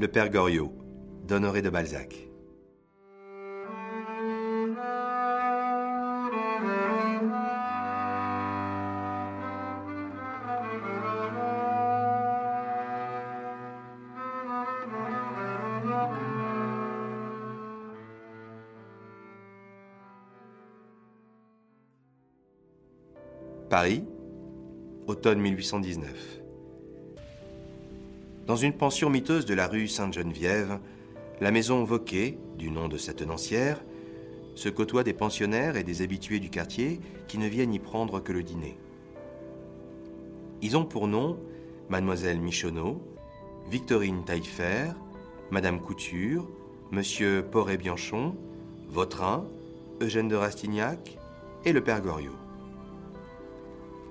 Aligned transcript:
Le 0.00 0.06
Père 0.06 0.30
Goriot, 0.30 0.72
d'Honoré 1.26 1.60
de 1.60 1.70
Balzac. 1.70 2.28
Paris, 23.68 24.04
automne 25.08 25.40
1819. 25.40 26.47
Dans 28.48 28.56
une 28.56 28.72
pension 28.72 29.10
miteuse 29.10 29.44
de 29.44 29.52
la 29.52 29.68
rue 29.68 29.88
Sainte-Geneviève, 29.88 30.80
la 31.42 31.50
maison 31.50 31.84
Vauquet, 31.84 32.38
du 32.56 32.70
nom 32.70 32.88
de 32.88 32.96
sa 32.96 33.12
tenancière, 33.12 33.84
se 34.54 34.70
côtoie 34.70 35.04
des 35.04 35.12
pensionnaires 35.12 35.76
et 35.76 35.84
des 35.84 36.00
habitués 36.00 36.40
du 36.40 36.48
quartier 36.48 36.98
qui 37.26 37.36
ne 37.36 37.46
viennent 37.46 37.74
y 37.74 37.78
prendre 37.78 38.20
que 38.20 38.32
le 38.32 38.42
dîner. 38.42 38.78
Ils 40.62 40.78
ont 40.78 40.86
pour 40.86 41.08
nom 41.08 41.38
Mademoiselle 41.90 42.40
Michonneau, 42.40 43.02
Victorine 43.70 44.24
Taillefer, 44.24 44.92
Madame 45.50 45.78
Couture, 45.78 46.48
Monsieur 46.90 47.42
Poré-Bianchon, 47.42 48.34
Vautrin, 48.88 49.46
Eugène 50.00 50.28
de 50.28 50.36
Rastignac 50.36 51.18
et 51.66 51.74
le 51.74 51.84
Père 51.84 52.00
Goriot. 52.00 52.32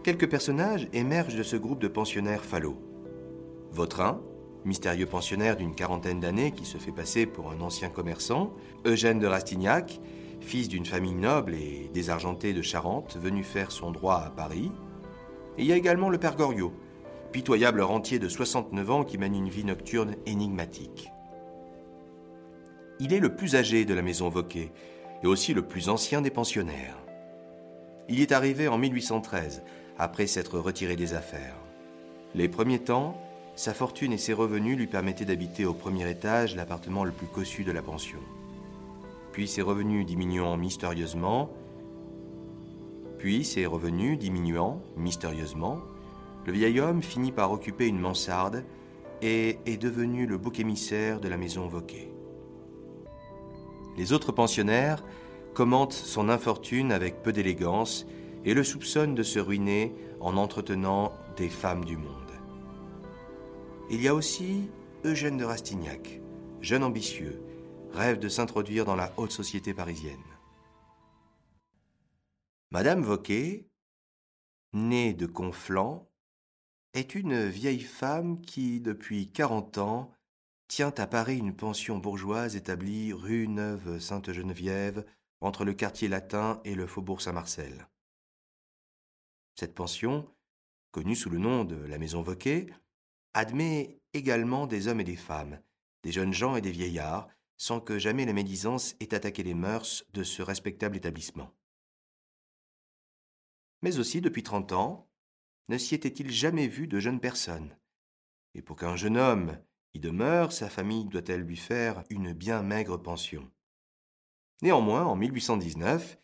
Quelques 0.04 0.30
personnages 0.30 0.88
émergent 0.94 1.38
de 1.38 1.44
ce 1.44 1.56
groupe 1.56 1.80
de 1.80 1.88
pensionnaires 1.88 2.45
fallots. 2.45 2.87
Vautrin, 3.77 4.20
mystérieux 4.66 5.05
pensionnaire 5.05 5.55
d'une 5.55 5.76
quarantaine 5.76 6.20
d'années 6.20 6.52
qui 6.52 6.66
se 6.66 6.80
fait 6.80 6.91
passer 6.91 7.28
pour 7.28 7.52
un 7.52 7.61
ancien 7.61 7.89
commerçant, 7.89 8.52
Eugène 8.86 9.20
de 9.20 9.28
Rastignac, 9.28 10.02
fils 10.42 10.67
d'une 10.67 10.86
famille 10.86 11.14
noble 11.14 11.53
et 11.53 11.92
désargentée 11.94 12.53
de 12.53 12.64
Charente, 12.64 13.17
venu 13.22 13.44
faire 13.44 13.72
son 13.72 13.92
droit 13.92 14.16
à 14.25 14.31
Paris. 14.31 14.72
Et 15.59 15.61
il 15.61 15.67
y 15.67 15.73
a 15.73 15.78
également 15.78 16.09
le 16.09 16.17
père 16.17 16.36
Goriot, 16.36 16.73
pitoyable 17.31 17.81
rentier 17.81 18.17
de 18.17 18.28
69 18.28 18.89
ans 18.89 19.03
qui 19.03 19.20
mène 19.20 19.36
une 19.36 19.50
vie 19.50 19.64
nocturne 19.64 20.16
énigmatique. 20.25 21.11
Il 23.00 23.14
est 23.14 23.20
le 23.20 23.36
plus 23.36 23.55
âgé 23.55 23.86
de 23.86 23.94
la 23.94 24.02
maison 24.02 24.28
Vauquet 24.28 24.72
et 25.22 25.28
aussi 25.28 25.53
le 25.53 25.61
plus 25.61 25.88
ancien 25.88 26.22
des 26.22 26.31
pensionnaires. 26.31 26.98
Il 28.09 28.22
est 28.22 28.31
arrivé 28.31 28.67
en 28.67 28.80
1813 28.80 29.61
après 30.00 30.25
s'être 30.25 30.58
retiré 30.58 30.95
des 30.95 31.14
affaires. 31.14 31.58
Les 32.33 32.50
premiers 32.50 32.80
temps, 32.80 33.22
sa 33.58 33.73
fortune 33.73 34.13
et 34.13 34.19
ses 34.19 34.33
revenus 34.33 34.77
lui 34.77 34.86
permettaient 34.86 35.25
d'habiter 35.25 35.66
au 35.66 35.73
premier 35.73 36.08
étage 36.09 36.55
l'appartement 36.55 37.03
le 37.03 37.11
plus 37.11 37.25
cossu 37.25 37.64
de 37.64 37.72
la 37.72 37.81
pension. 37.81 38.19
Puis 39.31 39.47
ses 39.47 39.64
revenus 39.64 40.05
diminuant 40.05 40.58
mystérieusement, 40.58 41.49
puis 43.17 43.44
ses 43.44 43.66
revenus 43.66 44.19
diminuant 44.19 44.80
mystérieusement, 44.95 45.80
le 46.45 46.53
vieil 46.53 46.80
homme 46.80 47.02
finit 47.02 47.31
par 47.31 47.52
occuper 47.52 47.88
une 47.88 47.99
mansarde 47.99 48.64
et 49.23 49.58
est 49.66 49.81
devenu 49.81 50.27
le 50.27 50.38
bouc 50.38 50.59
émissaire 50.59 51.19
de 51.19 51.27
la 51.27 51.38
maison 51.38 51.67
Vauquet. 51.67 52.11
Les 53.97 54.14
autres 54.14 54.31
pensionnaires 54.31 55.03
commentent 55.55 55.94
son 55.94 56.30
infortune 56.30 56.92
avec 56.92 57.23
peu 57.23 57.33
d'élégance 57.33 58.05
et 58.45 58.53
le 58.53 58.64
soupçonne 58.64 59.16
de 59.16 59.23
se 59.23 59.39
ruiner 59.39 59.95
en 60.19 60.38
entretenant 60.38 61.11
des 61.38 61.49
femmes 61.49 61.86
du 61.86 61.97
monde. 61.97 62.27
Il 63.89 64.02
y 64.02 64.09
a 64.09 64.13
aussi 64.13 64.69
Eugène 65.05 65.38
de 65.38 65.45
Rastignac, 65.45 66.19
jeune 66.59 66.83
ambitieux, 66.83 67.41
rêve 67.93 68.19
de 68.19 68.27
s'introduire 68.27 68.83
dans 68.83 68.97
la 68.97 69.13
haute 69.16 69.31
société 69.31 69.73
parisienne. 69.73 70.19
Madame 72.70 73.02
Vauquet, 73.02 73.70
née 74.73 75.14
de 75.14 75.26
Conflans, 75.26 76.11
est 76.93 77.15
une 77.15 77.45
vieille 77.45 77.80
femme 77.80 78.42
qui, 78.42 78.81
depuis 78.81 79.31
quarante 79.31 79.77
ans, 79.77 80.11
tient 80.67 80.93
à 80.97 81.08
Paris 81.08 81.37
une 81.37 81.55
pension 81.55 81.97
bourgeoise 81.97 82.58
établie 82.58 83.14
rue 83.14 83.47
Neuve-Sainte-Geneviève, 83.47 85.05
entre 85.39 85.64
le 85.64 85.73
quartier 85.73 86.09
latin 86.09 86.59
et 86.65 86.76
le 86.76 86.87
faubourg 86.87 87.21
Saint-Marcel. 87.21 87.87
Cette 89.55 89.76
pension, 89.76 90.30
connue 90.92 91.15
sous 91.15 91.30
le 91.30 91.37
nom 91.37 91.64
de 91.64 91.77
la 91.77 91.97
Maison 91.97 92.21
Vauquet, 92.21 92.67
admet 93.37 94.02
également 94.14 94.65
des 94.65 94.87
hommes 94.87 94.99
et 94.99 95.03
des 95.03 95.15
femmes, 95.15 95.61
des 96.02 96.11
jeunes 96.11 96.33
gens 96.33 96.55
et 96.55 96.61
des 96.61 96.71
vieillards, 96.71 97.30
sans 97.55 97.80
que 97.80 97.99
jamais 97.99 98.25
la 98.25 98.33
médisance 98.33 98.95
ait 98.99 99.14
attaqué 99.14 99.43
les 99.43 99.53
mœurs 99.53 100.03
de 100.14 100.23
ce 100.23 100.42
respectable 100.42 100.98
établissement. 100.98 101.53
Mais 103.83 103.99
aussi, 103.99 104.21
depuis 104.21 104.42
trente 104.42 104.71
ans, 104.71 105.08
ne 105.70 105.77
s'y 105.77 105.93
était-il 105.93 106.31
jamais 106.31 106.67
vu 106.67 106.87
de 106.87 106.99
jeunes 106.99 107.20
personnes. 107.20 107.77
Et 108.55 108.64
pour 108.64 108.76
qu'un 108.76 108.95
jeune 108.95 109.17
homme 109.17 109.59
y 109.93 109.99
demeure, 109.99 110.52
sa 110.52 110.67
famille 110.67 111.05
doit-elle 111.05 111.42
lui 111.42 111.58
faire 111.58 112.03
une 112.09 112.33
bien 112.33 112.64
maigre 112.64 112.97
pension. 112.97 113.52
Néanmoins, 114.64 115.05
en 115.05 115.15
1819, 115.15 116.17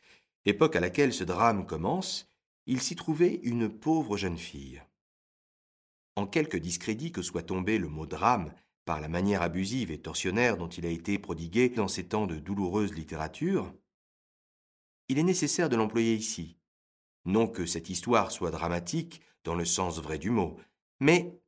époque 0.45 0.75
à 0.75 0.79
laquelle 0.79 1.13
ce 1.13 1.23
drame 1.23 1.67
commence, 1.67 2.33
il 2.65 2.81
s'y 2.81 2.95
trouvait 2.95 3.35
une 3.43 3.69
pauvre 3.69 4.17
jeune 4.17 4.39
fille. 4.39 4.81
En 6.15 6.27
quelque 6.27 6.57
discrédit 6.57 7.11
que 7.11 7.21
soit 7.21 7.43
tombé 7.43 7.77
le 7.77 7.89
mot 7.89 8.05
drame 8.05 8.53
par 8.85 9.01
la 9.01 9.07
manière 9.07 9.41
abusive 9.41 9.91
et 9.91 10.01
torsionnaire 10.01 10.57
dont 10.57 10.69
il 10.69 10.85
a 10.85 10.89
été 10.89 11.17
prodigué 11.17 11.69
dans 11.69 11.87
ces 11.87 12.07
temps 12.07 12.27
de 12.27 12.37
douloureuse 12.37 12.93
littérature, 12.93 13.73
il 15.09 15.19
est 15.19 15.23
nécessaire 15.23 15.69
de 15.69 15.75
l'employer 15.75 16.13
ici. 16.13 16.57
Non 17.25 17.47
que 17.47 17.65
cette 17.65 17.89
histoire 17.89 18.31
soit 18.31 18.51
dramatique 18.51 19.21
dans 19.43 19.55
le 19.55 19.65
sens 19.65 19.99
vrai 19.99 20.17
du 20.17 20.29
mot, 20.29 20.57
mais 20.99 21.41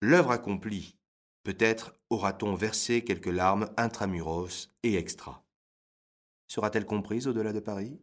l'œuvre 0.00 0.30
accomplie. 0.30 0.96
Peut-être 1.42 1.98
aura-t-on 2.10 2.54
versé 2.54 3.02
quelques 3.02 3.26
larmes 3.26 3.68
intramuros 3.76 4.70
et 4.82 4.94
extra. 4.94 5.44
Sera-t-elle 6.46 6.86
comprise 6.86 7.26
au-delà 7.26 7.52
de 7.52 7.60
Paris? 7.60 8.00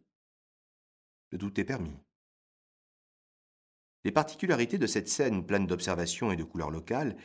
Le 1.30 1.38
doute 1.38 1.58
est 1.58 1.64
permis. 1.64 1.96
Les 4.04 4.12
particularités 4.12 4.78
de 4.78 4.86
cette 4.86 5.08
scène 5.08 5.44
pleine 5.44 5.66
d'observations 5.66 6.32
et 6.32 6.36
de 6.36 6.44
couleurs 6.44 6.70
locales 6.70 7.16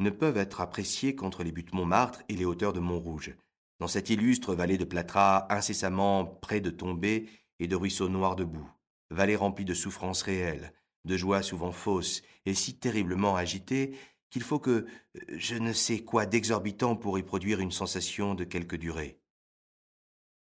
ne 0.00 0.10
peuvent 0.10 0.36
être 0.36 0.60
appréciées 0.60 1.14
qu'entre 1.14 1.44
les 1.44 1.52
buttes 1.52 1.72
Montmartre 1.72 2.22
et 2.28 2.34
les 2.34 2.44
hauteurs 2.44 2.72
de 2.72 2.80
Montrouge, 2.80 3.34
dans 3.80 3.88
cette 3.88 4.10
illustre 4.10 4.54
vallée 4.54 4.78
de 4.78 4.84
plâtras 4.84 5.46
incessamment 5.50 6.24
près 6.24 6.60
de 6.60 6.70
tombées 6.70 7.28
et 7.60 7.68
de 7.68 7.76
ruisseaux 7.76 8.08
noirs 8.08 8.36
de 8.36 8.44
boue, 8.44 8.68
vallée 9.10 9.36
remplie 9.36 9.64
de 9.64 9.74
souffrances 9.74 10.22
réelles, 10.22 10.72
de 11.04 11.16
joies 11.16 11.42
souvent 11.42 11.72
fausses 11.72 12.22
et 12.46 12.54
si 12.54 12.76
terriblement 12.76 13.36
agitées 13.36 13.96
qu'il 14.30 14.42
faut 14.42 14.58
que 14.58 14.70
euh, 14.70 15.20
je 15.28 15.54
ne 15.54 15.72
sais 15.72 16.00
quoi 16.00 16.26
d'exorbitant 16.26 16.96
pour 16.96 17.18
y 17.18 17.22
produire 17.22 17.60
une 17.60 17.70
sensation 17.70 18.34
de 18.34 18.44
quelque 18.44 18.76
durée. 18.76 19.20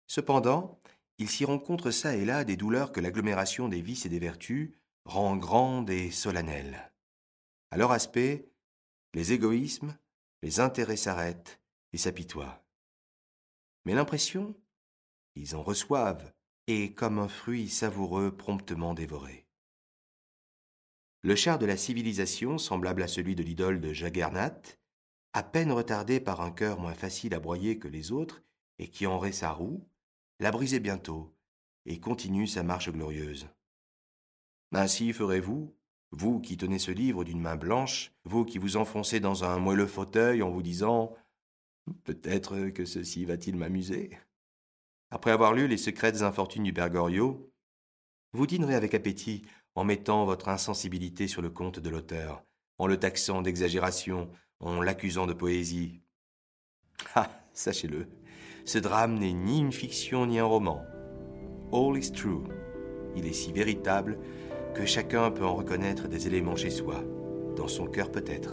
Cependant, 0.08 0.80
il 1.18 1.30
s'y 1.30 1.46
rencontre 1.46 1.92
çà 1.92 2.16
et 2.16 2.25
là 2.25 2.44
des 2.44 2.58
douleurs 2.58 2.92
que 2.92 3.02
l'agglomération 3.02 3.68
des 3.68 3.81
vices 3.81 4.06
et 4.06 4.09
des 4.09 4.20
vertus 4.20 4.72
rend 5.06 5.38
grande 5.38 5.90
et 5.90 6.12
solennelle. 6.12 6.92
À 7.72 7.78
leur 7.78 7.92
aspect, 7.92 8.50
les 9.14 9.34
égoïsmes, 9.34 9.98
les 10.42 10.60
intérêts 10.60 10.98
s'arrêtent 10.98 11.62
et 11.94 11.98
s'apitoient. 11.98 12.66
Mais 13.86 13.94
l'impression, 13.94 14.56
ils 15.36 15.56
en 15.56 15.64
reçoivent, 15.64 16.34
est 16.68 16.96
comme 16.96 17.20
un 17.20 17.28
fruit 17.28 17.70
savoureux 17.70 18.36
promptement 18.36 18.94
dévoré. 18.96 19.46
Le 21.22 21.36
char 21.36 21.60
de 21.60 21.66
la 21.66 21.78
civilisation, 21.78 22.58
semblable 22.58 23.04
à 23.04 23.08
celui 23.08 23.36
de 23.36 23.44
l'idole 23.44 23.82
de 23.82 23.94
Jagernath, 23.94 24.80
à 25.34 25.44
peine 25.44 25.72
retardé 25.72 26.19
par 26.19 26.42
un 26.42 26.51
cœur 26.51 26.80
moins 26.80 26.94
facile 26.94 27.34
à 27.34 27.40
broyer 27.40 27.78
que 27.78 27.88
les 27.88 28.12
autres, 28.12 28.44
et 28.80 28.90
qui 28.90 29.06
en 29.06 29.31
sa 29.31 29.51
roue, 29.51 29.88
l'a 30.40 30.51
brisé 30.51 30.80
bientôt, 30.80 31.36
et 31.86 32.00
continue 32.00 32.48
sa 32.48 32.63
marche 32.63 32.90
glorieuse. 32.92 33.48
Ainsi 34.75 35.13
ferez-vous, 35.13 35.74
vous 36.12 36.42
qui 36.42 36.57
tenez 36.57 36.80
ce 36.80 36.92
livre 36.92 37.24
d'une 37.24 37.39
main 37.39 37.56
blanche, 37.56 38.12
vous 38.25 38.44
qui 38.44 38.57
vous 38.57 38.75
enfoncez 38.75 39.22
dans 39.22 39.45
un 39.45 39.57
moelleux 39.57 39.88
fauteuil 39.88 40.42
en 40.42 40.50
vous 40.50 40.62
disant 40.62 41.16
Peut-être 42.04 42.69
que 42.72 42.83
ceci 42.83 43.24
va-t-il 43.24 43.56
m'amuser 43.56 44.10
Après 45.12 45.31
avoir 45.31 45.54
lu 45.54 45.69
les 45.69 45.77
secrètes 45.77 46.24
infortunes 46.24 46.63
du 46.63 46.74
Bergorio, 46.74 47.50
vous 48.33 48.45
dînerez 48.45 48.75
avec 48.75 48.94
appétit 48.94 49.44
en 49.75 49.86
mettant 49.86 50.25
votre 50.25 50.50
insensibilité 50.50 51.30
sur 51.30 51.42
le 51.42 51.50
compte 51.50 51.80
de 51.80 51.89
l'auteur, 51.89 52.44
en 52.77 52.86
le 52.86 53.00
taxant 53.00 53.42
d'exagération, 53.42 54.30
en 54.60 54.81
l'accusant 54.81 55.25
de 55.25 55.33
poésie. 55.33 56.01
Ah, 57.16 57.30
sachez-le, 57.54 58.10
ce 58.66 58.77
drame 58.77 59.19
n'est 59.19 59.31
ni 59.31 59.60
une 59.60 59.72
fiction 59.72 60.25
ni 60.25 60.38
un 60.38 60.45
roman. 60.45 60.83
All 61.72 61.98
is 61.98 62.12
true. 62.12 62.44
Il 63.16 63.25
est 63.25 63.33
si 63.33 63.54
véritable 63.54 64.19
que 64.75 64.86
chacun 64.86 65.31
peut 65.31 65.45
en 65.45 65.56
reconnaître 65.56 66.07
des 66.07 66.27
éléments 66.27 66.57
chez 66.57 66.69
soi, 66.69 67.01
dans 67.56 67.69
son 67.69 67.88
cœur 67.88 68.12
peut-être. 68.12 68.51